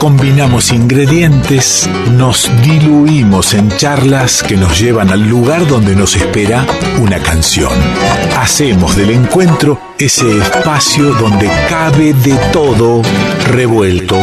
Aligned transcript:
Combinamos 0.00 0.72
ingredientes, 0.72 1.86
nos 2.16 2.50
diluimos 2.62 3.52
en 3.52 3.68
charlas 3.76 4.42
que 4.42 4.56
nos 4.56 4.80
llevan 4.80 5.10
al 5.10 5.28
lugar 5.28 5.66
donde 5.66 5.94
nos 5.94 6.16
espera 6.16 6.64
una 6.98 7.18
canción. 7.18 7.70
Hacemos 8.38 8.96
del 8.96 9.10
encuentro 9.10 9.78
ese 9.98 10.38
espacio 10.38 11.12
donde 11.12 11.50
cabe 11.68 12.14
de 12.14 12.34
todo 12.50 13.02
revuelto. 13.48 14.16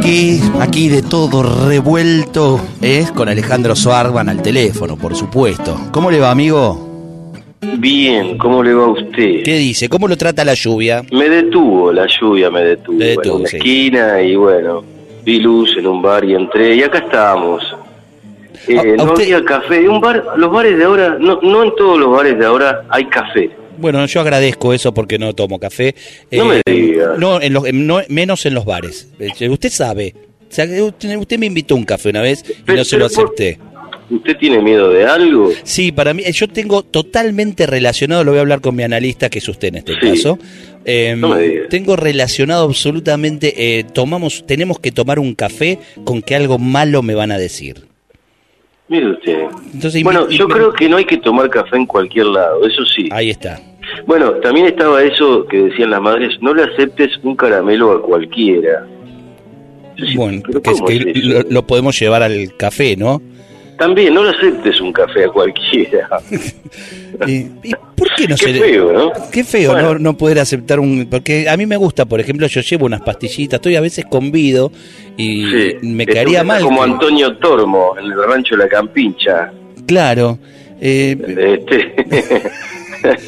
Aquí, 0.00 0.40
aquí 0.60 0.88
de 0.88 1.02
todo 1.02 1.42
revuelto 1.68 2.58
es 2.80 3.10
con 3.12 3.28
Alejandro 3.28 3.76
Suarban 3.76 4.28
al 4.30 4.40
teléfono, 4.42 4.96
por 4.96 5.14
supuesto. 5.14 5.78
¿Cómo 5.92 6.10
le 6.10 6.18
va, 6.18 6.30
amigo? 6.30 7.32
Bien, 7.76 8.38
¿cómo 8.38 8.62
le 8.62 8.72
va 8.72 8.84
a 8.84 8.88
usted? 8.88 9.42
¿Qué 9.44 9.56
dice? 9.58 9.88
¿Cómo 9.90 10.08
lo 10.08 10.16
trata 10.16 10.42
la 10.44 10.54
lluvia? 10.54 11.02
Me 11.12 11.28
detuvo, 11.28 11.92
la 11.92 12.06
lluvia 12.06 12.50
me 12.50 12.62
detuvo. 12.62 12.96
Me 12.96 13.04
detuvo, 13.04 13.36
en 13.36 13.42
la 13.42 13.48
sí. 13.48 13.56
esquina 13.58 14.22
y 14.22 14.34
bueno, 14.36 14.82
vi 15.22 15.40
luz 15.40 15.76
en 15.76 15.86
un 15.86 16.00
bar 16.00 16.24
y 16.24 16.34
entré 16.34 16.76
y 16.76 16.82
acá 16.82 16.98
estábamos. 16.98 17.62
Eh, 18.66 18.94
no 18.96 19.04
usted- 19.04 19.24
había 19.24 19.44
café. 19.44 19.86
Un 19.88 20.00
bar, 20.00 20.24
los 20.36 20.50
bares 20.50 20.78
de 20.78 20.84
ahora, 20.84 21.16
no, 21.20 21.38
no 21.42 21.62
en 21.64 21.74
todos 21.76 21.98
los 21.98 22.10
bares 22.10 22.38
de 22.38 22.46
ahora 22.46 22.84
hay 22.88 23.04
café. 23.06 23.50
Bueno, 23.80 24.04
yo 24.06 24.20
agradezco 24.20 24.72
eso 24.72 24.92
porque 24.94 25.18
no 25.18 25.32
tomo 25.34 25.58
café. 25.58 25.94
Eh, 26.30 26.36
No 26.38 26.44
me 26.46 26.60
diga. 26.64 27.14
No, 27.18 27.40
en 27.40 27.52
los, 27.52 27.72
no- 27.72 28.02
menos 28.08 28.44
en 28.46 28.54
los 28.54 28.64
bares. 28.64 29.08
Eh, 29.18 29.48
Usted 29.48 29.70
sabe. 29.70 30.14
O 30.42 30.52
sea, 30.52 30.64
usted, 30.84 31.16
usted 31.16 31.38
me 31.38 31.46
invitó 31.46 31.76
un 31.76 31.84
café 31.84 32.10
una 32.10 32.22
vez 32.22 32.44
y 32.68 32.72
no 32.72 32.84
se 32.84 32.96
lo 32.98 33.06
acepté. 33.06 33.58
¿Usted 34.10 34.36
tiene 34.38 34.60
miedo 34.60 34.90
de 34.90 35.06
algo? 35.06 35.50
Sí, 35.62 35.92
para 35.92 36.12
mí, 36.12 36.24
eh, 36.26 36.32
yo 36.32 36.48
tengo 36.48 36.82
totalmente 36.82 37.64
relacionado, 37.66 38.24
lo 38.24 38.32
voy 38.32 38.38
a 38.38 38.40
hablar 38.40 38.60
con 38.60 38.74
mi 38.74 38.82
analista, 38.82 39.30
que 39.30 39.38
es 39.38 39.48
usted 39.48 39.68
en 39.68 39.76
este 39.76 39.92
Sí. 39.94 40.00
caso. 40.00 40.36
Eh, 40.84 41.14
No 41.16 41.28
me 41.28 41.42
diga. 41.42 41.68
tengo 41.68 41.94
relacionado 41.94 42.64
absolutamente, 42.64 43.78
eh, 43.78 43.84
tomamos, 43.84 44.44
tenemos 44.46 44.80
que 44.80 44.90
tomar 44.90 45.20
un 45.20 45.36
café 45.36 45.78
con 46.02 46.22
que 46.22 46.34
algo 46.34 46.58
malo 46.58 47.02
me 47.02 47.14
van 47.14 47.30
a 47.30 47.38
decir. 47.38 47.82
Mire 48.88 49.12
usted. 49.12 49.38
Entonces, 49.72 50.02
Bueno, 50.02 50.28
yo 50.28 50.48
creo 50.48 50.72
que 50.72 50.88
no 50.88 50.96
hay 50.96 51.04
que 51.04 51.18
tomar 51.18 51.48
café 51.48 51.76
en 51.76 51.86
cualquier 51.86 52.26
lado, 52.26 52.66
eso 52.66 52.84
sí. 52.84 53.08
Ahí 53.12 53.30
está. 53.30 53.60
Bueno, 54.06 54.32
también 54.34 54.66
estaba 54.66 55.02
eso 55.02 55.46
que 55.46 55.58
decían 55.64 55.90
las 55.90 56.00
madres, 56.02 56.36
no 56.40 56.54
le 56.54 56.64
aceptes 56.64 57.10
un 57.22 57.36
caramelo 57.36 57.92
a 57.92 58.02
cualquiera. 58.02 58.86
Bueno, 60.16 60.42
que, 60.42 60.52
es 60.58 60.62
¿cómo 60.78 60.86
que 60.86 60.96
es 60.96 61.06
eso? 61.06 61.28
lo, 61.28 61.42
lo 61.50 61.66
podemos 61.66 61.98
llevar 61.98 62.22
al 62.22 62.56
café, 62.56 62.96
¿no? 62.96 63.20
También, 63.78 64.12
no 64.12 64.22
le 64.24 64.30
aceptes 64.30 64.78
un 64.80 64.92
café 64.92 65.24
a 65.24 65.28
cualquiera. 65.28 66.08
¿Y, 67.26 67.32
y 67.62 67.72
por 67.96 68.08
qué 68.14 68.28
no 68.28 68.36
Qué 68.36 68.52
se 68.52 68.60
feo, 68.60 68.92
¿no? 68.92 69.12
Qué 69.32 69.42
feo 69.44 69.72
Bueno. 69.72 69.92
no, 69.94 69.98
no 69.98 70.16
poder 70.16 70.38
aceptar 70.38 70.80
un... 70.80 71.06
Porque 71.10 71.48
a 71.48 71.56
mí 71.56 71.64
me 71.66 71.76
gusta, 71.76 72.04
por 72.06 72.20
ejemplo, 72.20 72.46
yo 72.46 72.60
llevo 72.60 72.86
unas 72.86 73.00
pastillitas, 73.00 73.58
estoy 73.58 73.76
a 73.76 73.80
veces 73.80 74.04
convido 74.04 74.70
y 75.16 75.44
Sí, 75.50 75.74
me 75.82 76.06
caería 76.06 76.44
mal. 76.44 76.62
Como 76.62 76.84
que- 76.84 76.90
Antonio 76.90 77.36
Tormo 77.38 77.94
en 77.98 78.06
el 78.12 78.22
rancho 78.22 78.54
de 78.56 78.62
la 78.64 78.68
Campincha. 78.68 79.50
Claro. 79.86 80.38
Eh, 80.80 81.16
Este, 81.66 82.50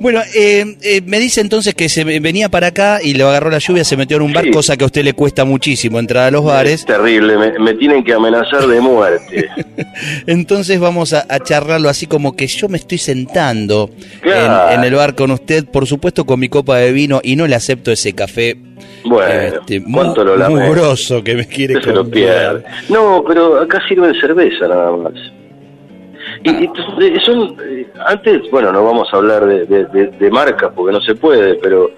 bueno, 0.00 0.20
eh, 0.34 0.76
eh, 0.82 1.00
me 1.06 1.18
dice 1.18 1.40
entonces 1.40 1.74
que 1.74 1.88
se 1.88 2.04
ve- 2.04 2.20
venía 2.20 2.48
para 2.48 2.68
acá 2.68 2.98
y 3.02 3.14
le 3.14 3.22
agarró 3.24 3.50
la 3.50 3.58
lluvia, 3.58 3.84
se 3.84 3.96
metió 3.96 4.16
en 4.16 4.22
un 4.24 4.32
bar, 4.32 4.44
Sí. 4.44 4.50
cosa 4.50 4.76
que 4.76 4.84
a 4.84 4.86
usted 4.86 5.04
le 5.04 5.12
cuesta 5.14 5.44
muchísimo 5.44 5.98
entrar 5.98 6.24
a 6.24 6.30
los 6.30 6.42
es 6.42 6.46
bares. 6.46 6.86
terrible, 6.86 7.36
me, 7.38 7.58
me 7.58 7.74
tienen 7.74 8.04
que 8.04 8.12
amenazar 8.12 8.66
de 8.66 8.80
muerte. 8.80 9.48
Entonces 10.26 10.78
vamos 10.80 11.12
a, 11.12 11.26
a 11.28 11.40
charlarlo 11.40 11.88
así 11.88 12.06
como 12.06 12.36
que 12.36 12.46
yo 12.46 12.68
me 12.68 12.78
estoy 12.78 12.98
sentando 12.98 13.90
Claro. 14.20 14.72
en, 14.72 14.78
en 14.80 14.84
el 14.84 14.94
bar 14.94 15.14
con 15.14 15.30
usted, 15.30 15.64
por 15.64 15.86
supuesto 15.86 16.24
con 16.24 16.40
mi 16.40 16.48
copa 16.48 16.78
de 16.78 16.92
vino 16.92 17.20
y 17.22 17.36
no 17.36 17.46
le 17.46 17.54
acepto 17.54 17.90
ese 17.92 18.12
café 18.12 18.56
Bueno, 19.04 19.32
este, 19.60 19.80
lo 20.24 20.36
lamento. 20.36 20.60
que 21.24 21.34
me 21.34 21.46
quiere 21.46 21.74
Que 21.74 21.82
se 21.82 21.92
lo. 21.92 22.04
No, 22.88 23.24
pero 23.26 23.60
acá 23.60 23.80
sirven 23.88 24.14
cerveza 24.20 24.68
nada 24.68 24.96
más. 24.96 25.12
Y, 26.42 26.50
y 26.64 26.68
t- 26.68 27.20
son, 27.20 27.56
eh, 27.64 27.86
antes, 28.06 28.50
bueno, 28.50 28.72
no 28.72 28.84
vamos 28.84 29.08
a 29.12 29.16
hablar 29.16 29.44
de, 29.46 29.64
de, 29.66 29.84
marcas 30.30 30.72
porque 30.74 30.92
no 30.92 31.00
se 31.00 31.14
puede, 31.14 31.54
pero 31.56 31.90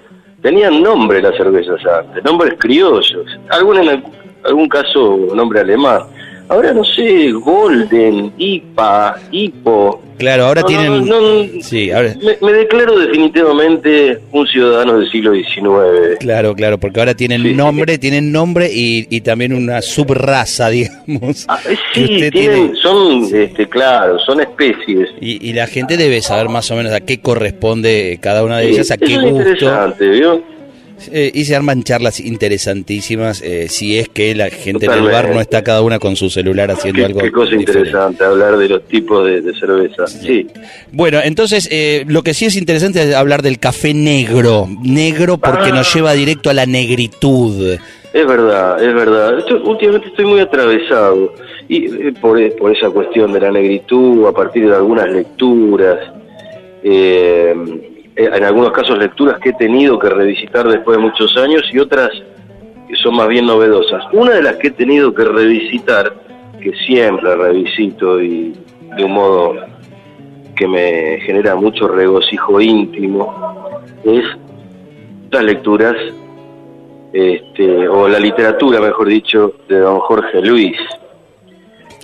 tenían 0.43 0.83
nombre 0.83 1.21
las 1.23 1.37
cervezas 1.37 1.81
antes, 1.87 2.23
nombres 2.25 2.55
criollos, 2.59 3.15
algún 3.51 3.79
en 3.79 3.89
al- 3.89 4.05
algún 4.45 4.69
caso 4.69 5.17
nombre 5.35 5.61
alemán. 5.61 6.03
Ahora 6.49 6.73
no 6.73 6.83
sé, 6.85 7.31
Golden, 7.33 8.33
IPA, 8.39 9.17
Hipo. 9.31 10.03
Claro, 10.17 10.47
ahora 10.47 10.63
No, 10.63 10.67
tienen... 10.67 11.07
no, 11.07 11.21
no, 11.21 11.47
Sí, 11.63 11.91
ahora... 11.93 12.15
me, 12.21 12.37
me 12.45 12.53
declaro 12.53 12.99
definitivamente 12.99 14.19
un 14.33 14.47
ciudadano 14.49 14.99
del 14.99 15.11
siglo 15.11 15.33
XIX. 15.35 16.19
Claro, 16.19 16.55
claro, 16.55 16.79
porque 16.79 16.99
ahora 17.01 17.15
tienen 17.15 17.43
Sí. 17.43 17.55
nombre, 17.55 17.99
tienen 17.99 18.33
nombre 18.33 18.69
y, 18.73 19.07
y 19.11 19.21
también 19.21 19.53
una 19.53 19.81
subraza, 19.83 20.69
digamos. 20.71 21.45
Ah, 21.49 21.61
eh, 21.69 21.77
que 21.95 22.07
sí, 22.07 22.15
usted 22.15 22.31
tienen, 22.33 22.73
tiene. 22.73 22.77
son, 22.83 23.25
este, 23.33 23.69
claro, 23.69 24.19
son 24.21 24.41
especies. 24.41 25.11
Y, 25.21 25.49
y 25.49 25.53
la 25.53 25.67
gente 25.67 25.97
debe 25.97 26.21
saber 26.21 26.49
más 26.49 26.71
o 26.71 26.77
menos 26.77 26.93
a 26.93 27.01
qué 27.01 27.21
corresponde 27.21 28.19
cada 28.21 28.43
una 28.43 28.59
de 28.59 28.71
ellas, 28.71 28.91
a 28.91 28.95
eso 28.95 29.05
qué 29.07 29.13
es 29.15 29.21
gusto. 29.21 29.37
interesante, 29.39 30.09
¿vio? 30.09 30.43
Eh, 31.13 31.31
y 31.33 31.45
se 31.45 31.55
arman 31.57 31.83
charlas 31.85 32.21
interesantísimas 32.21 33.41
eh, 33.43 33.69
si 33.69 33.99
es 33.99 34.09
que 34.09 34.35
la 34.35 34.51
gente 34.51 34.87
en 34.87 34.93
el 34.93 34.99
Totalmente. 34.99 35.13
bar 35.13 35.35
no 35.35 35.41
está 35.41 35.63
cada 35.63 35.83
una 35.83 35.99
con 35.99 36.17
su 36.17 36.29
celular 36.29 36.71
haciendo 36.71 36.99
Qué, 37.01 37.05
algo. 37.07 37.21
qué 37.21 37.31
cosa 37.33 37.51
diferente. 37.57 37.89
interesante 37.89 38.25
hablar 38.25 38.57
de 38.59 38.69
los 38.69 38.85
tipos 38.89 39.25
de, 39.27 39.41
de 39.41 39.55
cerveza. 39.59 40.07
Sí. 40.07 40.47
Bueno, 40.93 41.21
entonces 41.23 41.69
eh, 41.71 42.05
lo 42.09 42.23
que 42.23 42.35
sí 42.35 42.47
es 42.47 42.57
interesante 42.57 43.03
es 43.03 43.15
hablar 43.15 43.43
del 43.43 43.59
café 43.59 43.95
negro. 43.95 44.69
Negro 44.83 45.39
porque 45.39 45.71
Ah. 45.71 45.75
nos 45.77 45.95
lleva 45.95 46.13
directo 46.15 46.51
a 46.51 46.55
la 46.55 46.67
negritud. 46.67 47.77
es 48.13 48.27
verdad, 48.27 48.83
es 48.83 48.95
verdad. 48.95 49.35
Últimamente 49.65 50.09
estoy 50.09 50.25
muy 50.25 50.41
atravesado 50.41 51.33
y 51.69 51.85
eh, 51.87 52.13
por, 52.21 52.41
e- 52.41 52.51
por 52.53 52.75
esa 52.77 52.91
cuestión 52.91 53.33
de 53.33 53.41
la 53.41 53.51
negritud, 53.53 54.27
a 54.27 54.33
partir 54.33 54.67
de 54.69 54.75
algunas 54.75 55.09
lecturas, 55.11 55.99
eh, 56.83 57.55
eh, 57.55 57.88
en 58.19 58.45
algunos 58.45 58.73
casos 58.73 58.99
lecturas 58.99 59.39
que 59.41 59.51
he 59.51 59.55
tenido 59.55 59.99
que 59.99 60.09
revisitar 60.11 60.67
después 60.69 60.97
de 60.99 61.03
muchos 61.05 61.37
años 61.37 61.63
y 61.73 61.79
otras 61.79 62.11
que 62.89 62.97
son 62.97 63.15
más 63.17 63.29
bien 63.29 63.47
novedosas. 63.47 64.03
Una 64.13 64.33
de 64.33 64.43
las 64.43 64.57
que 64.57 64.69
he 64.69 64.71
tenido 64.73 65.15
que 65.15 65.25
revisitar, 65.25 66.13
que 66.61 66.73
siempre 66.87 67.37
revisito 67.37 68.21
y 68.21 68.55
de 68.97 69.05
un 69.05 69.13
modo 69.13 69.55
que 70.57 70.67
me 70.67 71.21
genera 71.21 71.55
mucho 71.55 71.87
regocijo 71.87 72.61
íntimo, 72.61 73.81
es 74.05 74.25
las 75.31 75.45
lecturas, 75.45 75.95
este, 77.13 77.89
o 77.89 78.09
la 78.09 78.19
literatura, 78.19 78.81
mejor 78.81 79.09
dicho, 79.09 79.53
de 79.69 79.79
don 79.79 79.99
Jorge 80.01 80.41
Luis. 80.43 80.77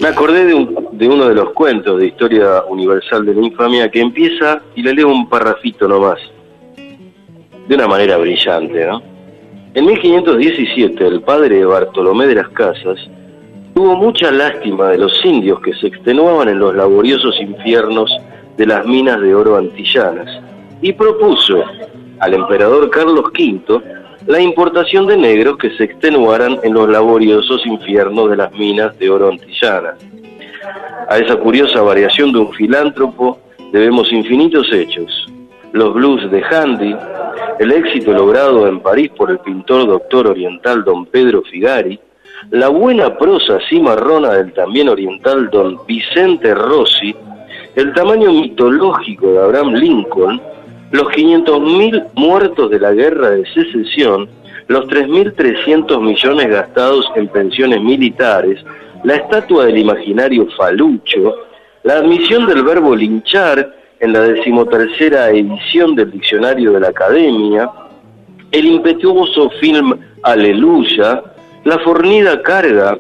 Me 0.01 0.09
acordé 0.09 0.45
de, 0.47 0.55
un- 0.55 0.84
de 0.97 1.09
uno 1.09 1.29
de 1.29 1.35
los 1.35 1.51
cuentos 1.51 1.99
de 1.99 2.07
Historia 2.07 2.63
Universal 2.69 3.27
de 3.27 3.35
la 3.35 3.47
Infamia 3.47 3.91
que 3.91 4.01
empieza, 4.01 4.63
y 4.75 4.83
le 4.83 4.95
leo 4.95 5.09
un 5.09 5.29
parrafito 5.29 5.89
nomás, 5.89 6.19
de 6.77 7.75
una 7.75 7.89
manera 7.89 8.17
brillante, 8.17 8.87
¿no? 8.87 9.03
En 9.75 9.87
1517, 9.87 11.05
el 11.05 11.23
padre 11.23 11.65
Bartolomé 11.65 12.29
de 12.29 12.37
las 12.37 12.49
Casas 12.51 12.99
tuvo 13.75 13.97
mucha 13.97 14.31
lástima 14.31 14.91
de 14.91 14.99
los 14.99 15.13
indios 15.25 15.59
que 15.61 15.75
se 15.75 15.89
extenuaban 15.89 16.49
en 16.49 16.61
los 16.61 16.77
laboriosos 16.77 17.41
infiernos 17.41 18.17
de 18.57 18.67
las 18.67 18.87
minas 18.87 19.21
de 19.21 19.35
oro 19.35 19.57
antillanas 19.57 20.29
y 20.81 20.93
propuso 20.93 21.65
al 22.21 22.35
emperador 22.35 22.89
Carlos 22.91 23.25
V 23.37 23.83
la 24.27 24.41
importación 24.41 25.09
de 25.09 25.17
negros 25.17 25.59
que 25.59 25.71
se 25.77 25.85
extenuaran 25.85 26.59
en 26.63 26.73
los 26.73 26.89
laboriosos 26.89 27.67
infiernos 27.67 28.31
de 28.31 28.37
las 28.37 28.53
minas 28.53 28.97
de 28.99 29.11
oro 29.11 29.29
antillanas. 29.29 29.97
A 31.09 31.19
esa 31.19 31.37
curiosa 31.37 31.83
variación 31.83 32.33
de 32.33 32.39
un 32.39 32.53
filántropo 32.53 33.39
debemos 33.73 34.11
infinitos 34.13 34.73
hechos. 34.73 35.27
Los 35.73 35.93
blues 35.93 36.31
de 36.31 36.43
Handy, 36.43 36.95
el 37.59 37.73
éxito 37.73 38.13
logrado 38.13 38.67
en 38.67 38.81
París 38.81 39.11
por 39.17 39.31
el 39.31 39.39
pintor 39.39 39.87
doctor 39.87 40.29
oriental 40.29 40.85
don 40.85 41.07
Pedro 41.07 41.43
Figari, 41.43 41.99
la 42.51 42.69
buena 42.69 43.17
prosa 43.19 43.59
cimarrona 43.69 44.31
del 44.31 44.53
también 44.53 44.89
oriental 44.89 45.51
don 45.51 45.79
Vicente 45.87 46.55
Rossi, 46.55 47.15
el 47.75 47.93
tamaño 47.93 48.33
mitológico 48.33 49.33
de 49.33 49.39
Abraham 49.41 49.75
Lincoln, 49.75 50.41
los 50.93 51.09
500.000 51.09 52.11
muertos 52.15 52.71
de 52.71 52.81
la 52.81 52.93
guerra 52.93 53.31
de 53.31 53.45
secesión, 53.47 54.29
los 54.69 54.87
3.300 54.87 56.01
millones 56.01 56.49
gastados 56.49 57.11
en 57.17 57.29
pensiones 57.29 57.83
militares, 57.83 58.65
la 59.05 59.17
estatua 59.17 59.67
del 59.67 59.79
imaginario 59.79 60.49
falucho, 60.57 61.35
la 61.83 61.95
admisión 61.99 62.47
del 62.47 62.65
verbo 62.65 62.97
linchar 62.97 63.75
en 64.01 64.13
la 64.13 64.21
decimotercera 64.21 65.31
edición 65.31 65.95
del 65.95 66.11
diccionario 66.11 66.73
de 66.73 66.81
la 66.81 66.89
Academia, 66.89 67.71
el 68.51 68.67
impetuoso 68.67 69.51
film 69.61 69.95
Aleluya, 70.23 71.23
la 71.65 71.79
fornida 71.81 72.43
carga 72.43 72.99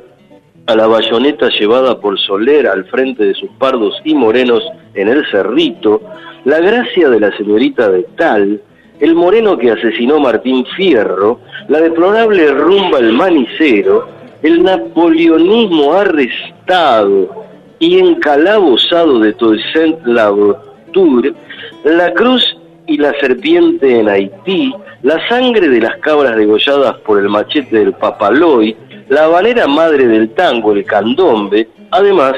a 0.66 0.74
la 0.74 0.86
bayoneta 0.86 1.48
llevada 1.48 1.98
por 1.98 2.18
Soler 2.18 2.66
al 2.68 2.84
frente 2.86 3.24
de 3.24 3.34
sus 3.34 3.50
pardos 3.58 4.00
y 4.04 4.14
morenos 4.14 4.62
en 4.94 5.08
el 5.08 5.26
Cerrito, 5.30 6.02
la 6.44 6.60
gracia 6.60 7.08
de 7.08 7.20
la 7.20 7.34
señorita 7.36 7.90
de 7.90 8.02
Tal, 8.16 8.60
el 9.00 9.14
moreno 9.14 9.56
que 9.56 9.70
asesinó 9.70 10.20
Martín 10.20 10.66
Fierro, 10.76 11.40
la 11.68 11.80
deplorable 11.80 12.52
rumba 12.52 12.98
al 12.98 13.12
manicero, 13.12 14.08
el 14.44 14.62
napoleonismo 14.62 15.94
arrestado 15.94 17.44
y 17.78 17.98
encalabozado 17.98 19.18
de 19.18 19.32
Toussaint 19.32 19.98
Louverture, 20.04 21.32
la 21.84 22.12
cruz 22.12 22.56
y 22.86 22.98
la 22.98 23.12
serpiente 23.20 23.98
en 23.98 24.08
Haití, 24.08 24.72
la 25.02 25.26
sangre 25.28 25.68
de 25.68 25.80
las 25.80 25.96
cabras 26.00 26.36
degolladas 26.36 26.96
por 26.98 27.18
el 27.18 27.30
machete 27.30 27.78
del 27.78 27.94
Papaloy, 27.94 28.76
la 29.08 29.24
habanera 29.24 29.66
madre 29.66 30.06
del 30.06 30.28
tango, 30.34 30.72
el 30.72 30.84
candombe, 30.84 31.66
además 31.90 32.34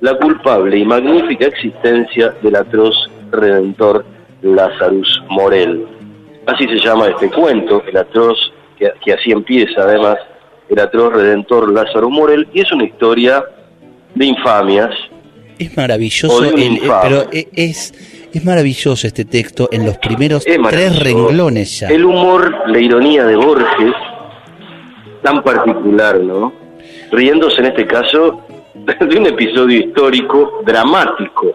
la 0.00 0.16
culpable 0.16 0.78
y 0.78 0.84
magnífica 0.86 1.46
existencia 1.46 2.34
del 2.42 2.56
atroz 2.56 2.94
redentor 3.30 4.06
Lazarus 4.40 5.22
Morel. 5.28 5.86
Así 6.46 6.66
se 6.66 6.78
llama 6.78 7.08
este 7.08 7.30
cuento, 7.30 7.82
el 7.86 7.96
atroz, 7.96 8.52
que, 8.78 9.12
así 9.12 9.30
empieza 9.30 9.82
además, 9.82 10.16
el 10.68 10.78
atroz 10.78 11.12
redentor 11.12 11.72
Lázaro 11.72 12.10
Morel, 12.10 12.48
y 12.52 12.60
es 12.60 12.72
una 12.72 12.84
historia 12.84 13.44
de 14.14 14.26
infamias. 14.26 14.90
Es 15.58 15.76
maravilloso, 15.76 16.42
pero 17.02 17.26
e, 17.32 17.48
es, 17.54 17.92
es 18.32 18.44
maravilloso 18.44 19.06
este 19.06 19.24
texto 19.24 19.68
en 19.70 19.84
los 19.84 19.98
primeros 19.98 20.44
tres 20.44 20.98
renglones 20.98 21.80
ya. 21.80 21.88
El 21.88 22.04
humor, 22.04 22.54
la 22.66 22.78
ironía 22.78 23.24
de 23.24 23.36
Borges, 23.36 23.94
tan 25.22 25.42
particular, 25.42 26.18
¿no? 26.20 26.52
Riéndose 27.10 27.60
en 27.60 27.66
este 27.66 27.86
caso 27.86 28.40
de 28.74 29.16
un 29.16 29.26
episodio 29.26 29.78
histórico 29.78 30.62
dramático. 30.64 31.52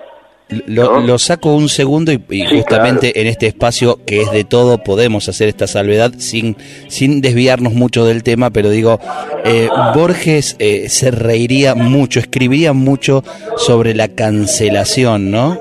Lo, 0.49 1.19
saco 1.19 1.53
un 1.53 1.67
segundo 1.67 2.13
y, 2.13 2.45
justamente 2.45 3.19
en 3.19 3.27
este 3.27 3.47
espacio 3.47 3.99
que 4.05 4.21
es 4.21 4.31
de 4.31 4.45
todo 4.45 4.77
podemos 4.77 5.27
hacer 5.27 5.49
esta 5.49 5.67
salvedad 5.67 6.13
sin, 6.19 6.55
sin 6.87 7.19
desviarnos 7.19 7.73
mucho 7.73 8.05
del 8.05 8.23
tema, 8.23 8.49
pero 8.49 8.69
digo, 8.69 8.99
eh, 9.43 9.67
Borges 9.93 10.55
eh, 10.59 10.87
se 10.87 11.11
reiría 11.11 11.75
mucho, 11.75 12.19
escribiría 12.19 12.71
mucho 12.71 13.25
sobre 13.57 13.93
la 13.93 14.07
cancelación, 14.07 15.31
¿no? 15.31 15.59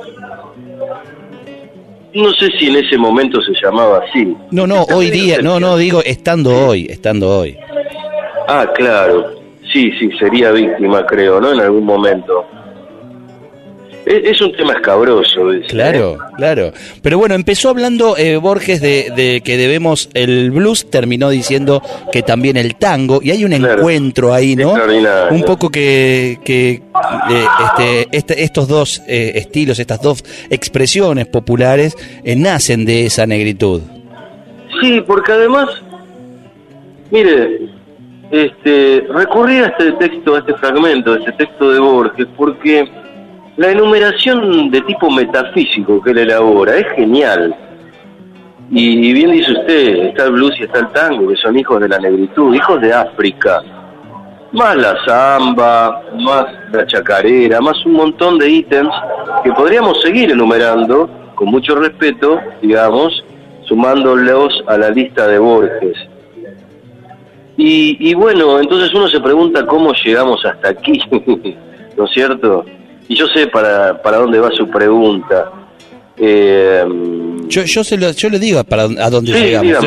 No 2.14 2.32
sé 2.32 2.48
si 2.58 2.68
en 2.68 2.76
ese 2.76 2.96
momento 2.96 3.42
se 3.42 3.52
llamaba 3.60 4.00
así. 4.08 4.34
No, 4.52 4.66
no, 4.66 4.84
hoy 4.84 5.10
día, 5.10 5.38
no, 5.42 5.58
no, 5.58 5.76
digo 5.76 6.00
estando 6.04 6.68
hoy, 6.68 6.86
estando 6.88 7.40
hoy. 7.40 7.58
Ah, 8.48 8.66
claro. 8.74 9.34
Sí, 9.72 9.90
sí, 9.98 10.08
sería 10.18 10.52
víctima, 10.52 11.04
creo, 11.04 11.40
¿no? 11.40 11.52
En 11.52 11.60
algún 11.60 11.84
momento. 11.84 12.46
Es, 14.06 14.40
un 14.40 14.52
tema 14.52 14.74
escabroso. 14.74 15.52
¿eh? 15.52 15.62
claro, 15.68 16.16
claro. 16.36 16.72
Pero 17.02 17.18
bueno, 17.18 17.34
empezó 17.34 17.70
hablando 17.70 18.16
eh, 18.16 18.36
Borges 18.36 18.80
de, 18.80 19.42
que 19.44 19.56
debemos 19.56 20.08
el 20.14 20.52
blues, 20.52 20.88
terminó 20.88 21.28
diciendo 21.28 21.82
que 22.12 22.22
también 22.22 22.56
el 22.56 22.76
tango, 22.76 23.18
y 23.20 23.32
hay 23.32 23.44
un 23.44 23.52
encuentro 23.52 24.32
ahí, 24.32 24.54
¿no? 24.54 24.74
Un 25.30 25.42
poco 25.42 25.70
que, 25.70 26.38
que 26.44 26.70
eh, 26.70 27.46
este, 27.64 28.08
este, 28.12 28.44
estos 28.44 28.68
dos 28.68 29.02
estilos, 29.08 29.80
estas 29.80 30.00
dos 30.00 30.22
expresiones 30.50 31.26
populares, 31.26 31.96
nacen 32.24 32.84
de 32.84 33.06
esa 33.06 33.26
negritud. 33.26 33.82
Sí, 34.80 35.02
porque 35.04 35.32
además, 35.32 35.68
mire, 37.10 37.58
este, 38.30 39.04
recurrí 39.12 39.56
a 39.56 39.66
este 39.66 39.90
texto, 39.94 40.36
a 40.36 40.38
este 40.38 40.54
fragmento, 40.54 41.14
a 41.14 41.18
este 41.18 41.32
texto 41.32 41.72
de 41.72 41.80
Borges, 41.80 42.26
porque 42.36 42.88
la 43.56 43.70
enumeración 43.70 44.70
de 44.70 44.80
tipo 44.82 45.10
metafísico 45.10 46.02
que 46.02 46.10
él 46.10 46.18
elabora 46.18 46.76
es 46.76 46.86
genial. 46.94 47.54
Y 48.70 49.12
bien 49.12 49.30
dice 49.32 49.52
usted, 49.52 50.06
está 50.06 50.24
el 50.24 50.32
blues 50.32 50.54
y 50.58 50.64
está 50.64 50.80
el 50.80 50.88
tango, 50.88 51.28
que 51.28 51.36
son 51.36 51.58
hijos 51.58 51.80
de 51.80 51.88
la 51.88 51.98
negritud, 51.98 52.54
hijos 52.54 52.80
de 52.80 52.92
África. 52.92 53.62
Más 54.52 54.76
la 54.76 54.96
samba, 55.06 56.02
más 56.20 56.46
la 56.72 56.86
chacarera, 56.86 57.60
más 57.60 57.84
un 57.86 57.92
montón 57.92 58.38
de 58.38 58.50
ítems 58.50 58.94
que 59.44 59.52
podríamos 59.52 60.00
seguir 60.02 60.30
enumerando, 60.30 61.08
con 61.34 61.48
mucho 61.48 61.76
respeto, 61.76 62.40
digamos, 62.60 63.24
sumándolos 63.62 64.64
a 64.66 64.76
la 64.76 64.90
lista 64.90 65.26
de 65.28 65.38
Borges. 65.38 65.96
Y, 67.56 68.10
y 68.10 68.14
bueno, 68.14 68.58
entonces 68.58 68.92
uno 68.92 69.08
se 69.08 69.20
pregunta 69.20 69.64
cómo 69.64 69.92
llegamos 69.92 70.44
hasta 70.44 70.70
aquí, 70.70 71.00
¿no 71.96 72.04
es 72.04 72.10
cierto? 72.12 72.64
Y 73.08 73.16
yo 73.16 73.26
sé 73.28 73.46
para, 73.46 74.00
para 74.02 74.18
dónde 74.18 74.38
va 74.38 74.50
su 74.52 74.68
pregunta. 74.68 75.52
Eh, 76.18 76.84
yo, 77.48 77.62
yo, 77.64 77.84
se 77.84 77.96
lo, 77.96 78.10
yo 78.12 78.30
le 78.30 78.38
digo 78.38 78.62
para 78.64 78.84
a 78.84 79.10
dónde 79.10 79.32
llegamos. 79.32 79.84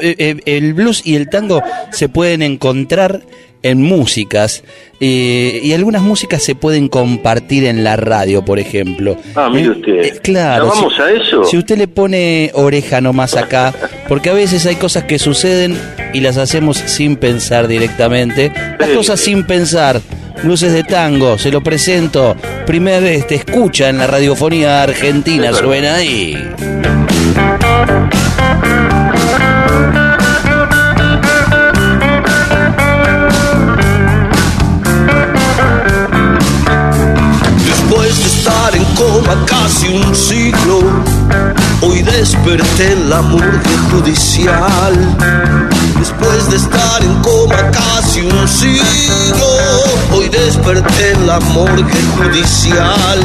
Eh, 0.00 0.16
eh, 0.18 0.36
el 0.44 0.74
blues 0.74 1.02
y 1.04 1.14
el 1.14 1.30
tango 1.30 1.62
se 1.90 2.08
pueden 2.08 2.42
encontrar 2.42 3.22
en 3.62 3.82
músicas 3.82 4.64
y 5.00 5.70
algunas 5.74 6.00
músicas 6.00 6.42
se 6.42 6.54
pueden 6.54 6.88
compartir 6.88 7.66
en 7.66 7.84
la 7.84 7.96
radio, 7.96 8.42
por 8.42 8.58
ejemplo. 8.58 9.18
Ah, 9.34 9.50
mire 9.52 9.70
usted. 9.70 10.20
claro. 10.22 10.68
¿Vamos 10.68 10.98
a 10.98 11.10
eso? 11.10 11.44
Si 11.44 11.58
usted 11.58 11.76
le 11.76 11.86
pone 11.86 12.50
oreja 12.54 13.02
nomás 13.02 13.36
acá, 13.36 13.74
porque 14.08 14.30
a 14.30 14.32
veces 14.32 14.64
hay 14.64 14.76
cosas 14.76 15.04
que 15.04 15.18
suceden 15.18 15.78
y 16.14 16.20
las 16.20 16.38
hacemos 16.38 16.78
sin 16.78 17.16
pensar 17.16 17.68
directamente. 17.68 18.50
Las 18.78 18.90
cosas 18.90 19.20
sin 19.20 19.46
pensar 19.46 20.00
Luces 20.42 20.72
de 20.72 20.84
Tango, 20.84 21.38
se 21.38 21.50
lo 21.50 21.62
presento. 21.62 22.36
Primera 22.66 23.00
vez 23.00 23.26
te 23.26 23.34
escucha 23.34 23.88
en 23.88 23.98
la 23.98 24.06
radiofonía 24.06 24.82
argentina, 24.82 25.52
suena 25.52 25.96
ahí. 25.96 26.36
Desperté 42.20 42.92
en 42.92 43.08
la 43.08 43.22
morgue 43.22 43.76
judicial. 43.90 44.94
Después 45.98 46.50
de 46.50 46.56
estar 46.56 47.02
en 47.02 47.14
coma 47.22 47.70
casi 47.70 48.20
un 48.20 48.46
siglo, 48.46 49.46
Hoy 50.12 50.28
desperté 50.28 51.12
en 51.12 51.26
la 51.26 51.40
morgue 51.40 52.02
judicial. 52.18 53.20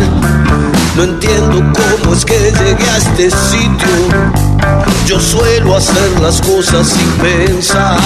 No 0.95 1.04
entiendo 1.04 1.61
cómo 1.73 2.14
es 2.14 2.23
que 2.23 2.40
llegué 2.40 2.90
a 2.90 2.97
este 2.97 3.31
sitio. 3.31 3.95
Yo 5.06 5.19
suelo 5.19 5.75
hacer 5.75 6.11
las 6.21 6.40
cosas 6.40 6.87
sin 6.87 7.09
pensar. 7.21 7.99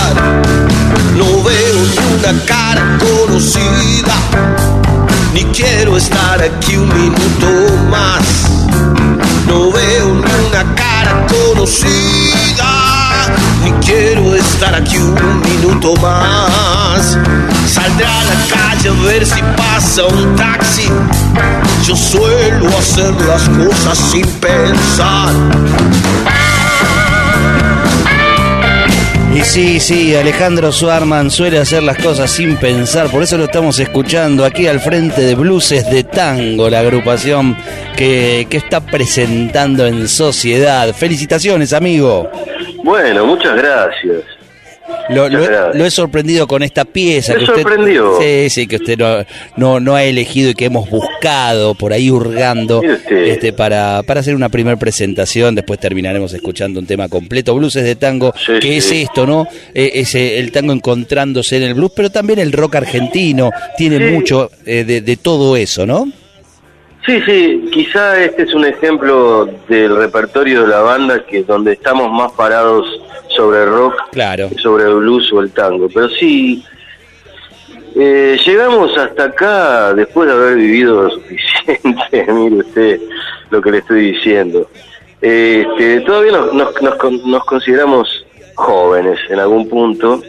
No 1.15 1.43
veo 1.43 1.79
ni 1.91 2.15
una 2.15 2.46
cara 2.46 2.98
conocida. 2.98 4.15
Ni 5.36 5.43
quiero 5.53 5.98
estar 5.98 6.41
aquí 6.41 6.77
un 6.77 6.88
minuto 6.88 7.75
más. 7.91 8.38
Minuto 15.89 16.01
más. 16.01 17.17
Saldré 17.67 18.05
a 18.05 18.24
la 18.24 18.55
calle 18.55 18.89
a 18.89 19.05
ver 19.05 19.25
si 19.25 19.41
pasa 19.55 20.05
un 20.05 20.36
taxi. 20.36 20.89
Yo 21.86 21.96
suelo 21.96 22.67
hacer 22.77 23.13
las 23.25 23.48
cosas 23.50 23.98
sin 23.98 24.25
pensar. 24.39 25.34
Y 29.34 29.41
sí, 29.41 29.79
sí, 29.79 30.15
Alejandro 30.15 30.72
Suarman 30.72 31.29
suele 31.29 31.60
hacer 31.60 31.84
las 31.84 31.98
cosas 31.98 32.31
sin 32.31 32.58
pensar, 32.58 33.12
por 33.12 33.22
eso 33.22 33.38
lo 33.38 33.43
estamos 33.43 33.77
escuchando 33.79 34.43
aquí 34.43 34.65
al 34.65 34.79
frente 34.79 35.22
de 35.22 35.36
Blueses 35.36 35.89
de 35.89 36.03
Tango, 36.03 36.67
la 36.67 36.79
agrupación 36.79 37.55
que, 37.96 38.48
que 38.50 38.58
está 38.58 38.81
presentando 38.81 39.86
en 39.86 40.08
sociedad. 40.08 40.93
Felicitaciones, 40.93 41.74
amigo. 41.74 42.29
Bueno, 42.84 43.27
muchas 43.27 43.55
gracias. 43.55 44.38
Lo, 45.10 45.86
he 45.86 45.91
sorprendido 45.91 46.48
con 46.48 46.63
esta 46.63 46.86
pieza. 46.86 47.36
que 47.36 47.43
usted? 47.43 47.63
Sí, 48.19 48.50
sí, 48.50 48.67
que 48.67 48.75
usted 48.77 48.98
no, 49.58 49.79
no, 49.79 49.96
ha 49.96 50.03
elegido 50.03 50.51
y 50.51 50.53
que 50.53 50.65
hemos 50.65 50.89
buscado 50.89 51.74
por 51.75 51.93
ahí 51.93 52.12
hurgando 52.12 52.81
este, 52.84 53.53
para, 53.53 54.03
para 54.03 54.19
hacer 54.19 54.36
una 54.36 54.50
primera 54.50 54.77
presentación. 54.77 55.55
Después 55.55 55.79
terminaremos 55.79 56.34
escuchando 56.34 56.79
un 56.79 56.86
tema 56.86 57.10
completo. 57.10 57.55
Blueses 57.55 57.84
de 57.84 57.96
tango, 57.96 58.34
que 58.62 58.77
es 58.77 58.91
esto, 58.91 59.25
¿no? 59.25 59.48
E, 59.74 59.91
es 59.96 60.15
el 60.15 60.51
tango 60.51 60.74
encontrándose 60.74 61.58
en 61.58 61.63
el 61.63 61.74
blues, 61.74 61.91
pero 61.96 62.10
también 62.10 62.39
el 62.39 62.51
rock 62.51 62.75
argentino 62.75 63.51
tiene 63.77 64.12
mucho 64.12 64.51
eh, 64.65 64.84
de, 64.84 65.01
de 65.01 65.17
todo 65.17 65.58
eso, 65.58 65.86
¿no? 65.86 66.08
Sí, 67.05 67.22
sí, 67.25 67.69
quizá 67.72 68.24
este 68.24 68.43
es 68.43 68.53
un 68.53 68.65
ejemplo 68.65 69.50
del 69.67 69.96
repertorio 69.96 70.63
de 70.63 70.67
la 70.67 70.81
banda 70.81 71.25
que 71.25 71.43
donde 71.43 71.74
estamos 71.74 72.12
más 72.12 72.31
parados 72.34 72.86
sobre 73.29 73.63
el 73.63 73.69
rock, 73.69 73.95
claro. 74.12 74.50
sobre 74.62 74.86
el 74.86 74.95
blues 74.95 75.31
o 75.33 75.41
el 75.41 75.51
tango. 75.51 75.88
Pero 75.93 76.09
sí, 76.09 76.63
Eh, 77.95 78.38
llegamos 78.45 78.95
hasta 78.98 79.25
acá 79.25 79.93
después 79.93 80.27
de 80.27 80.36
haber 80.36 80.55
vivido 80.55 81.03
lo 81.03 81.09
suficiente, 81.09 82.25
mire 82.33 82.55
usted 82.57 83.01
lo 83.50 83.62
que 83.62 83.71
le 83.71 83.77
estoy 83.79 84.12
diciendo. 84.12 84.69
Este, 85.19 86.01
todavía 86.01 86.31
nos, 86.31 86.53
nos, 86.53 87.25
nos, 87.25 87.45
consideramos 87.45 88.25
jóvenes 88.55 89.19
en 89.29 89.39
algún 89.39 89.67
punto 89.67 90.21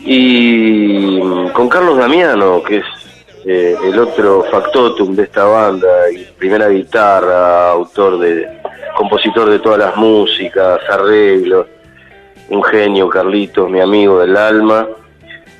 y 0.00 1.20
con 1.52 1.68
Carlos 1.68 1.98
Damiano, 1.98 2.62
que 2.62 2.78
es 2.78 2.84
eh, 3.44 3.76
el 3.84 3.98
otro 3.98 4.44
factotum 4.50 5.14
de 5.14 5.24
esta 5.24 5.44
banda, 5.44 5.88
y 6.10 6.24
primera 6.36 6.68
guitarra, 6.68 7.70
autor 7.70 8.18
de, 8.18 8.48
compositor 8.96 9.50
de 9.50 9.58
todas 9.60 9.78
las 9.78 9.96
músicas, 9.96 10.80
arreglos, 10.90 11.66
un 12.50 12.62
genio, 12.62 13.08
Carlitos, 13.08 13.70
mi 13.70 13.80
amigo 13.80 14.20
del 14.20 14.36
alma, 14.36 14.86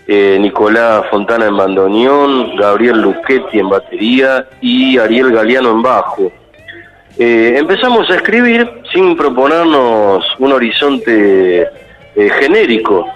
eh, 0.06 0.38
Nicolás 0.40 1.04
Fontana 1.10 1.46
en 1.46 1.56
bandoneón, 1.56 2.56
Gabriel 2.56 3.00
Luchetti 3.00 3.58
en 3.58 3.68
batería 3.68 4.46
y 4.60 4.98
Ariel 4.98 5.32
Galeano 5.32 5.70
en 5.70 5.82
bajo. 5.82 6.32
Eh, 7.18 7.56
empezamos 7.58 8.08
a 8.10 8.14
escribir 8.14 8.70
sin 8.92 9.16
proponernos 9.16 10.24
un 10.38 10.52
horizonte 10.52 11.68
genérico. 12.14 13.06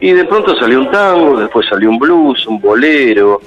Y 0.00 0.12
de 0.12 0.24
pronto 0.24 0.56
salió 0.56 0.80
un 0.80 0.90
tango, 0.90 1.40
después 1.40 1.66
salió 1.66 1.88
un 1.88 1.98
blues, 1.98 2.46
un 2.46 2.60
bolero, 2.60 3.40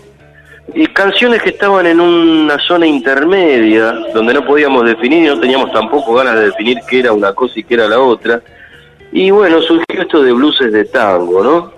y 0.74 0.86
canciones 0.88 1.42
que 1.42 1.50
estaban 1.50 1.86
en 1.86 2.00
una 2.00 2.60
zona 2.60 2.86
intermedia, 2.86 3.94
donde 4.14 4.34
no 4.34 4.46
podíamos 4.46 4.86
definir 4.86 5.24
y 5.24 5.28
no 5.28 5.40
teníamos 5.40 5.72
tampoco 5.72 6.14
ganas 6.14 6.36
de 6.36 6.46
definir 6.46 6.80
qué 6.90 7.00
era 7.00 7.14
una 7.14 7.34
cosa 7.34 7.60
y 7.60 7.64
qué 7.64 7.76
era 7.76 7.88
la 7.88 8.00
otra. 8.00 8.42
Y 9.18 9.32
bueno, 9.32 9.60
surgió 9.64 10.04
esto 10.04 10.22
de 10.22 10.32
blues 10.32 10.60
de 10.60 10.86
tango, 10.86 11.44
¿no? 11.44 11.72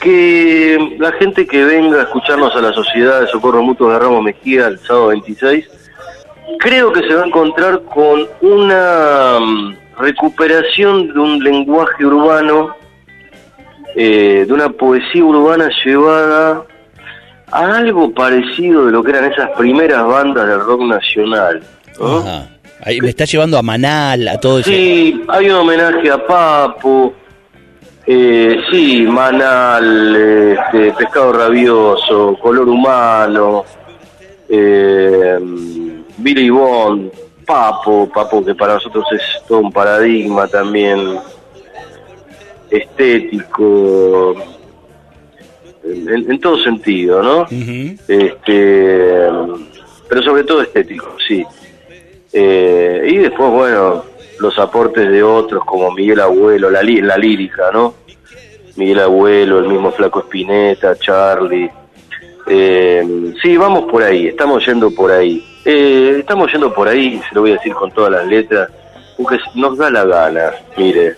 Que 0.00 0.96
la 0.98 1.12
gente 1.12 1.46
que 1.46 1.64
venga 1.64 2.00
a 2.00 2.02
escucharnos 2.02 2.56
a 2.56 2.60
la 2.60 2.72
Sociedad 2.72 3.20
de 3.20 3.28
Socorro 3.28 3.62
Mutuo 3.62 3.88
de 3.88 4.00
Ramos 4.00 4.24
Mejía 4.24 4.66
el 4.66 4.80
sábado 4.80 5.06
26, 5.08 5.64
creo 6.58 6.92
que 6.92 7.06
se 7.06 7.14
va 7.14 7.22
a 7.22 7.26
encontrar 7.28 7.82
con 7.82 8.26
una 8.40 9.38
mm, 9.38 9.76
recuperación 10.00 11.06
de 11.14 11.20
un 11.20 11.38
lenguaje 11.38 12.04
urbano, 12.04 12.74
eh, 13.94 14.44
de 14.44 14.52
una 14.52 14.70
poesía 14.70 15.24
urbana 15.24 15.70
llevada 15.84 16.64
algo 17.52 18.12
parecido 18.12 18.86
de 18.86 18.90
lo 18.90 19.04
que 19.04 19.10
eran 19.12 19.30
esas 19.30 19.50
primeras 19.50 20.04
bandas 20.04 20.48
del 20.48 20.58
rock 20.62 20.82
nacional. 20.82 21.62
Ahí 22.84 23.00
me 23.00 23.10
está 23.10 23.24
llevando 23.24 23.56
a 23.56 23.62
Manal, 23.62 24.26
a 24.26 24.40
todo 24.40 24.58
eso. 24.58 24.68
Sí, 24.68 25.22
hay 25.28 25.50
un 25.50 25.56
homenaje 25.56 26.10
a 26.10 26.26
Papo, 26.26 27.14
eh, 28.04 28.60
sí, 28.70 29.02
Manal, 29.02 30.16
este, 30.16 30.92
Pescado 30.92 31.32
Rabioso, 31.32 32.36
Color 32.42 32.68
Humano, 32.68 33.64
eh, 34.48 35.38
Billy 36.16 36.50
Bond, 36.50 37.12
Papo, 37.46 38.08
Papo 38.12 38.44
que 38.44 38.56
para 38.56 38.74
nosotros 38.74 39.04
es 39.12 39.22
todo 39.46 39.60
un 39.60 39.72
paradigma 39.72 40.48
también 40.48 41.18
estético, 42.68 44.34
en, 45.84 46.40
todo 46.40 46.58
sentido, 46.58 47.22
¿no? 47.22 47.46
este, 48.08 49.28
pero 50.08 50.22
sobre 50.24 50.42
todo 50.42 50.62
estético, 50.62 51.14
sí. 51.28 51.44
Eh, 52.32 53.04
y 53.08 53.16
después, 53.18 53.50
bueno, 53.50 54.04
los 54.38 54.58
aportes 54.58 55.10
de 55.10 55.22
otros 55.22 55.64
como 55.64 55.90
Miguel 55.92 56.20
Abuelo, 56.20 56.70
la, 56.70 56.82
la 56.82 57.16
lírica, 57.16 57.70
¿no? 57.72 57.94
Miguel 58.76 59.00
Abuelo, 59.00 59.58
el 59.58 59.68
mismo 59.68 59.92
Flaco 59.92 60.20
Espineta, 60.20 60.96
Charlie. 60.96 61.70
Eh, 62.46 63.34
sí, 63.42 63.56
vamos 63.56 63.90
por 63.90 64.02
ahí, 64.02 64.28
estamos 64.28 64.64
yendo 64.66 64.90
por 64.90 65.12
ahí. 65.12 65.44
Eh, 65.64 66.16
estamos 66.18 66.50
yendo 66.50 66.72
por 66.72 66.88
ahí, 66.88 67.20
se 67.28 67.34
lo 67.34 67.42
voy 67.42 67.50
a 67.50 67.54
decir 67.54 67.72
con 67.74 67.90
todas 67.92 68.10
las 68.10 68.26
letras, 68.26 68.68
porque 69.16 69.38
nos 69.54 69.78
da 69.78 69.90
la 69.90 70.04
gana, 70.04 70.52
mire. 70.76 71.16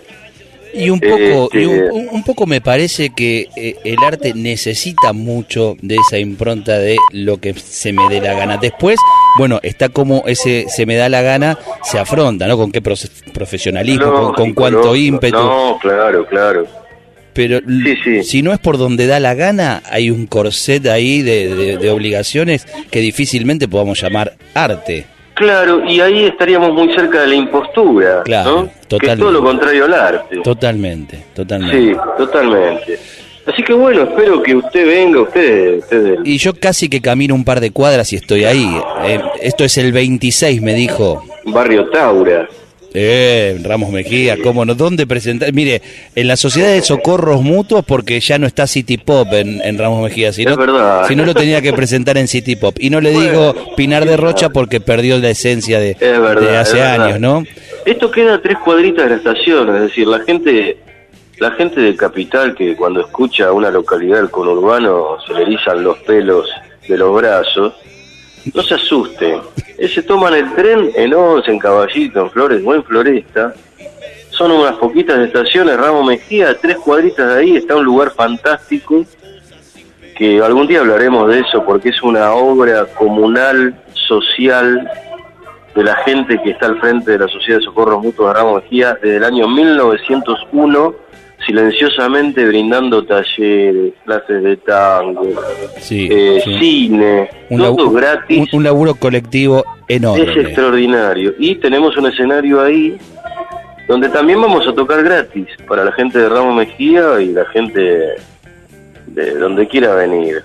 Y 0.75 0.89
un 0.89 0.99
poco, 0.99 1.49
y 1.53 1.63
este, 1.63 1.91
un, 1.91 2.23
poco 2.23 2.45
me 2.45 2.59
parece 2.59 3.11
que 3.11 3.47
eh, 3.55 3.77
el 3.85 3.97
arte 4.03 4.33
necesita 4.33 5.13
mucho 5.13 5.77
de 5.81 5.95
esa 5.95 6.17
impronta 6.17 6.77
de 6.77 6.97
lo 7.11 7.37
que 7.37 7.53
se 7.53 7.93
me 7.93 8.07
dé 8.09 8.19
la 8.19 8.33
gana. 8.33 8.57
Después, 8.57 8.97
bueno, 9.37 9.59
está 9.63 9.89
como 9.89 10.23
ese 10.27 10.65
se 10.67 10.85
me 10.85 10.95
da 10.95 11.07
la 11.07 11.21
gana, 11.21 11.57
se 11.83 11.97
afronta, 11.97 12.47
¿no? 12.47 12.57
Con 12.57 12.71
qué 12.71 12.81
profesionalismo, 12.81 14.33
con, 14.33 14.53
cuánto 14.53 14.95
ímpetu. 14.95 15.37
No, 15.37 15.79
claro, 15.81 16.25
claro. 16.25 16.67
Pero 17.33 17.59
si 18.23 18.41
no 18.41 18.53
es 18.53 18.59
por 18.59 18.77
donde 18.77 19.07
da 19.07 19.19
la 19.19 19.33
gana, 19.33 19.81
hay 19.89 20.09
un 20.09 20.25
corset 20.25 20.85
ahí 20.87 21.21
de, 21.21 21.77
de 21.77 21.89
obligaciones 21.89 22.65
que 22.89 22.99
difícilmente 22.99 23.67
podamos 23.67 24.01
llamar 24.01 24.35
arte. 24.53 25.05
Claro, 25.35 25.83
y 25.85 25.99
ahí 25.99 26.25
estaríamos 26.25 26.71
muy 26.73 26.93
cerca 26.93 27.21
de 27.21 27.27
la 27.27 27.35
impostura, 27.35 28.23
claro, 28.23 28.69
¿no? 28.89 28.97
Que 28.97 29.07
es 29.07 29.19
todo 29.19 29.31
lo 29.31 29.43
contrario 29.43 29.83
al 29.83 29.93
arte. 29.93 30.37
Totalmente, 30.41 31.25
totalmente. 31.35 31.77
Sí, 31.77 31.97
totalmente. 32.17 32.99
Así 33.45 33.61
que 33.61 33.73
bueno, 33.73 34.03
espero 34.03 34.41
que 34.41 34.55
usted 34.55 34.87
venga, 34.87 35.21
usted, 35.21 35.79
usted... 35.79 36.15
Y 36.23 36.37
yo 36.37 36.53
casi 36.55 36.89
que 36.89 37.01
camino 37.01 37.35
un 37.35 37.43
par 37.43 37.59
de 37.59 37.71
cuadras 37.71 38.11
y 38.13 38.15
estoy 38.15 38.45
ahí. 38.45 38.81
Eh, 39.03 39.21
esto 39.41 39.65
es 39.65 39.77
el 39.77 39.91
26, 39.91 40.61
me 40.61 40.73
dijo. 40.73 41.23
Barrio 41.43 41.89
Taura. 41.89 42.47
Eh, 42.95 43.59
Ramos 43.63 43.91
Mejía, 43.91 44.37
¿cómo 44.41 44.65
no? 44.65 44.73
¿Dónde 44.73 45.05
presentar? 45.05 45.51
Mire, 45.53 45.81
en 46.15 46.27
la 46.27 46.37
Sociedad 46.37 46.69
de 46.69 46.81
Socorros 46.81 47.41
Mutuos, 47.41 47.83
porque 47.85 48.19
ya 48.19 48.39
no 48.39 48.47
está 48.47 48.67
City 48.67 48.97
Pop 48.97 49.27
en, 49.33 49.77
Ramos 49.77 50.01
Mejía, 50.01 50.31
si 50.31 50.45
no, 50.45 50.55
si 51.07 51.15
no 51.15 51.25
lo 51.25 51.33
tenía 51.33 51.61
que 51.61 51.73
presentar 51.73 52.17
en 52.17 52.27
City 52.27 52.55
Pop. 52.55 52.77
Y 52.79 52.89
no 52.89 53.01
le 53.01 53.11
digo 53.11 53.53
Pinar 53.75 54.05
de 54.05 54.17
Rocha 54.17 54.49
porque 54.49 54.79
perdió 54.79 55.19
la 55.19 55.29
esencia 55.29 55.79
de, 55.79 55.97
hace 56.57 56.81
años, 56.81 57.19
¿no? 57.19 57.43
Esto 57.85 58.09
queda 58.09 58.35
a 58.35 58.41
tres 58.41 58.57
cuadritas 58.63 59.03
de 59.03 59.09
la 59.11 59.15
estación, 59.17 59.75
es 59.75 59.81
decir, 59.81 60.07
la 60.07 60.19
gente 60.21 60.77
la 61.37 61.51
gente 61.51 61.81
de 61.81 61.95
Capital 61.97 62.55
que 62.55 62.75
cuando 62.75 63.01
escucha 63.01 63.51
una 63.51 63.69
localidad 63.69 64.17
del 64.17 64.29
conurbano 64.29 65.17
se 65.27 65.33
le 65.33 65.41
erizan 65.41 65.83
los 65.83 65.97
pelos 65.99 66.49
de 66.87 66.97
los 66.97 67.13
brazos, 67.13 67.73
no 68.53 68.63
se 68.63 68.75
asuste. 68.75 69.39
Se 69.93 70.03
toman 70.03 70.33
el 70.33 70.53
tren 70.53 70.91
en 70.95 71.13
Oz, 71.13 71.47
en 71.47 71.59
Caballito, 71.59 72.21
en 72.21 72.29
Flores 72.31 72.61
o 72.65 72.73
en 72.73 72.83
Floresta. 72.83 73.53
Son 74.29 74.51
unas 74.51 74.75
poquitas 74.75 75.19
estaciones, 75.19 75.77
Ramos 75.77 76.05
Mejía, 76.05 76.57
tres 76.59 76.77
cuadritas 76.77 77.33
de 77.33 77.39
ahí 77.39 77.55
está 77.55 77.75
un 77.75 77.85
lugar 77.85 78.11
fantástico 78.11 79.05
que 80.17 80.41
algún 80.41 80.67
día 80.67 80.79
hablaremos 80.79 81.29
de 81.29 81.39
eso 81.39 81.63
porque 81.65 81.89
es 81.89 82.01
una 82.01 82.33
obra 82.33 82.85
comunal, 82.85 83.75
social, 83.93 84.89
de 85.75 85.83
la 85.83 85.95
gente 85.97 86.41
que 86.41 86.51
está 86.51 86.67
al 86.67 86.79
frente 86.79 87.11
de 87.11 87.19
la 87.19 87.27
Sociedad 87.27 87.59
de 87.59 87.65
Socorros 87.65 88.01
Mutuos 88.01 88.29
de 88.29 88.33
Ramos 88.33 88.63
Mejía 88.63 88.97
desde 89.01 89.17
el 89.17 89.23
año 89.25 89.47
1901 89.47 90.95
silenciosamente 91.45 92.45
brindando 92.45 93.05
talleres, 93.05 93.93
clases 94.03 94.43
de 94.43 94.57
tango, 94.57 95.27
eh, 95.91 96.41
cine, 96.59 97.29
todo 97.49 97.91
gratis. 97.91 98.51
Un, 98.53 98.63
laburo 98.63 98.95
colectivo 98.95 99.63
enorme. 99.87 100.23
Es 100.23 100.37
extraordinario. 100.37 101.33
Y 101.37 101.55
tenemos 101.55 101.95
un 101.97 102.07
escenario 102.07 102.61
ahí 102.61 102.97
donde 103.87 104.09
también 104.09 104.41
vamos 104.41 104.67
a 104.67 104.73
tocar 104.73 105.03
gratis 105.03 105.47
para 105.67 105.83
la 105.83 105.91
gente 105.91 106.19
de 106.19 106.29
Ramos 106.29 106.55
Mejía 106.55 107.21
y 107.21 107.33
la 107.33 107.45
gente 107.45 108.15
de 109.07 109.35
donde 109.35 109.67
quiera 109.67 109.93
venir. 109.93 110.43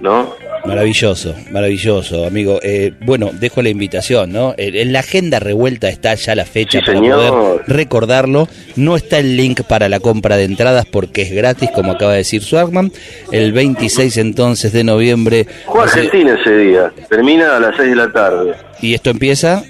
¿No? 0.00 0.34
Maravilloso, 0.64 1.34
maravilloso, 1.50 2.26
amigo. 2.26 2.58
Eh, 2.62 2.94
bueno, 3.00 3.30
dejo 3.32 3.60
la 3.60 3.68
invitación, 3.68 4.32
¿no? 4.32 4.54
En 4.56 4.92
la 4.92 5.00
agenda 5.00 5.38
revuelta 5.38 5.88
está 5.88 6.14
ya 6.14 6.34
la 6.34 6.46
fecha 6.46 6.80
para 6.80 7.00
poder 7.00 7.62
recordarlo. 7.66 8.48
No 8.76 8.96
está 8.96 9.18
el 9.18 9.36
link 9.36 9.62
para 9.62 9.90
la 9.90 10.00
compra 10.00 10.38
de 10.38 10.44
entradas 10.44 10.86
porque 10.86 11.22
es 11.22 11.32
gratis, 11.32 11.70
como 11.74 11.92
acaba 11.92 12.12
de 12.12 12.18
decir 12.18 12.42
Swagman. 12.42 12.92
El 13.30 13.52
26 13.52 14.16
entonces 14.16 14.72
de 14.72 14.84
noviembre. 14.84 15.46
Juega 15.66 15.92
Argentina 15.92 16.38
ese 16.40 16.56
día, 16.56 16.92
termina 17.10 17.56
a 17.56 17.60
las 17.60 17.76
6 17.76 17.90
de 17.90 17.96
la 17.96 18.12
tarde. 18.12 18.54
¿Y 18.80 18.94
esto 18.94 19.10
empieza? 19.10 19.62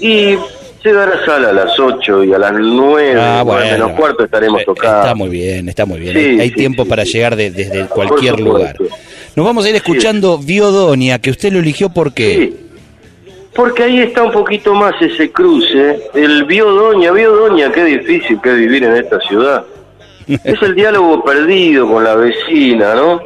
Y 0.00 0.36
llega 0.82 1.04
a 1.04 1.06
la 1.06 1.26
sala 1.26 1.50
a 1.50 1.52
las 1.52 1.78
8 1.78 2.24
y 2.24 2.32
a 2.32 2.38
las 2.38 2.52
9, 2.52 3.20
ah, 3.20 3.42
bueno, 3.44 3.60
menos 3.60 3.90
cuarto 3.92 4.24
estaremos 4.24 4.62
eh, 4.62 4.64
tocando. 4.64 5.00
Está 5.00 5.14
muy 5.14 5.28
bien, 5.28 5.68
está 5.68 5.84
muy 5.84 6.00
bien. 6.00 6.40
hay, 6.40 6.50
tiempo 6.50 6.86
para 6.86 7.04
llegar 7.04 7.36
desde 7.36 7.86
cualquier 7.88 8.40
lugar. 8.40 8.76
Nos 9.36 9.46
vamos 9.46 9.64
a 9.64 9.70
ir 9.70 9.76
escuchando 9.76 10.38
Biodonia, 10.38 11.18
que 11.18 11.30
usted 11.30 11.52
lo 11.52 11.60
eligió 11.60 11.88
porque... 11.88 12.34
Sí, 12.34 12.70
porque 13.54 13.84
ahí 13.84 14.00
está 14.00 14.22
un 14.22 14.32
poquito 14.32 14.74
más 14.74 14.94
ese 15.00 15.30
cruce. 15.30 16.00
El 16.14 16.44
Biodonia, 16.44 17.12
Biodonia, 17.12 17.70
qué 17.72 17.84
difícil 17.84 18.40
que 18.40 18.52
vivir 18.52 18.84
en 18.84 18.96
esta 18.96 19.20
ciudad. 19.20 19.64
es 20.44 20.62
el 20.62 20.74
diálogo 20.74 21.24
perdido 21.24 21.88
con 21.88 22.04
la 22.04 22.14
vecina, 22.14 22.94
¿no? 22.94 23.20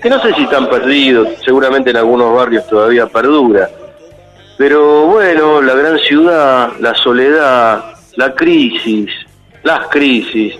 Que 0.00 0.08
no 0.08 0.22
sé 0.22 0.32
si 0.34 0.42
están 0.44 0.68
perdidos, 0.68 1.28
seguramente 1.44 1.90
en 1.90 1.96
algunos 1.96 2.34
barrios 2.34 2.66
todavía 2.68 3.06
perdura. 3.06 3.68
Pero 4.56 5.06
bueno, 5.06 5.60
la 5.60 5.74
gran 5.74 5.98
ciudad, 5.98 6.72
la 6.80 6.94
soledad, 6.94 7.94
la 8.16 8.34
crisis, 8.34 9.10
las 9.62 9.88
crisis, 9.88 10.54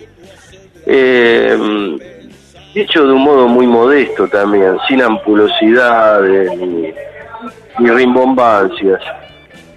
eh, 0.86 1.56
Dicho 2.74 3.04
de 3.06 3.12
un 3.12 3.22
modo 3.22 3.48
muy 3.48 3.66
modesto 3.66 4.28
también, 4.28 4.76
sin 4.86 5.02
ampulosidades 5.02 6.56
ni, 6.58 6.92
ni 7.78 7.90
rimbombancias. 7.90 9.00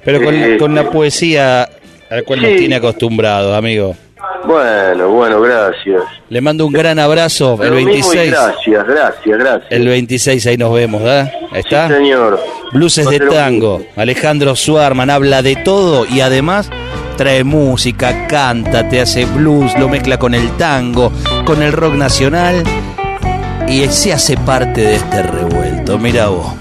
Pero 0.04 0.22
con, 0.24 0.36
eh, 0.36 0.58
con 0.58 0.76
la 0.76 0.90
poesía 0.90 1.68
al 2.10 2.24
cual 2.24 2.42
nos 2.42 2.52
tiene 2.58 2.76
acostumbrado, 2.76 3.56
amigo. 3.56 3.96
Bueno, 4.46 5.10
bueno, 5.10 5.40
gracias. 5.42 6.04
Le 6.30 6.42
mando 6.42 6.66
un 6.66 6.74
gran 6.74 7.00
abrazo. 7.00 7.58
el 7.62 7.72
26. 7.72 8.32
Gracias, 8.32 8.88
gracias, 8.88 9.40
gracias. 9.40 9.72
El 9.72 9.88
26 9.88 10.48
ahí 10.48 10.58
nos 10.58 10.74
vemos, 10.74 11.02
¿verdad? 11.02 11.32
¿Está? 11.54 11.88
Sí, 11.88 11.94
señor. 11.94 12.40
Blues 12.72 12.96
de 12.96 13.20
tango. 13.20 13.82
Alejandro 13.96 14.56
Suarman 14.56 15.10
habla 15.10 15.42
de 15.42 15.56
todo 15.58 16.06
y 16.06 16.22
además 16.22 16.70
trae 17.22 17.44
música, 17.44 18.26
canta, 18.26 18.90
te 18.90 19.00
hace 19.00 19.26
blues, 19.26 19.78
lo 19.78 19.88
mezcla 19.88 20.18
con 20.18 20.34
el 20.34 20.58
tango, 20.58 21.12
con 21.46 21.62
el 21.62 21.72
rock 21.72 21.94
nacional 21.94 22.64
y 23.68 23.86
se 23.90 24.12
hace 24.12 24.38
parte 24.38 24.82
de 24.82 24.96
este 24.96 25.22
revuelto. 25.22 26.00
Mira 26.00 26.30
vos. 26.30 26.56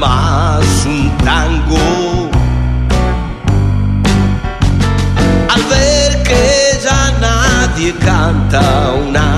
más 0.00 0.86
un 0.86 1.10
tango. 1.18 2.30
Al 5.54 5.62
ver 5.64 6.22
que 6.22 6.80
ya 6.82 7.12
nadie 7.20 7.92
canta 7.96 8.94
una 9.08 9.31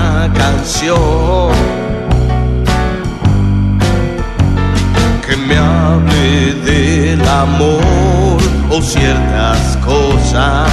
que 5.25 5.37
me 5.37 5.57
hable 5.57 6.53
del 6.65 7.21
amor 7.27 8.37
o 8.69 8.81
ciertas 8.81 9.77
cosas 9.85 10.69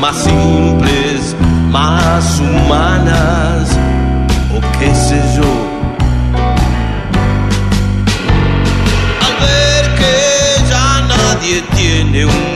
más 0.00 0.16
simples, 0.16 1.36
más 1.70 2.40
humanas 2.40 3.76
qué 4.78 4.94
sé 4.94 5.20
yo. 5.36 5.50
Al 9.26 9.34
ver 9.44 9.94
que 10.00 10.68
ya 10.68 11.02
nadie 11.08 11.62
tiene 11.74 12.26
un 12.26 12.55